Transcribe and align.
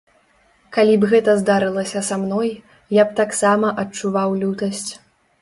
Калі 0.77 0.95
б 1.03 1.09
гэта 1.11 1.35
здарылася 1.41 2.01
са 2.07 2.15
мной, 2.23 2.49
я 3.01 3.07
б 3.11 3.17
таксама 3.21 3.67
адчуваў 3.85 4.29
лютасць. 4.43 4.85